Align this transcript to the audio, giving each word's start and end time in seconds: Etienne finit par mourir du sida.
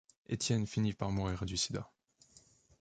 Etienne 0.31 0.65
finit 0.65 0.93
par 0.93 1.11
mourir 1.11 1.45
du 1.45 1.57
sida. 1.57 1.87